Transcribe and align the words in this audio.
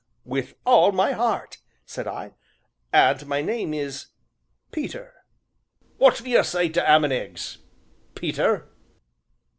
"With 0.25 0.55
all 0.65 0.91
my 0.91 1.11
heart!" 1.11 1.59
said 1.85 2.07
I, 2.07 2.33
"and 2.91 3.23
my 3.27 3.43
name 3.43 3.71
is 3.71 4.07
Peter." 4.71 5.13
"What 5.97 6.17
do 6.23 6.27
you 6.27 6.43
say 6.43 6.69
to 6.69 6.89
'am 6.89 7.03
and 7.03 7.13
eggs 7.13 7.59
Peter?" 8.15 8.67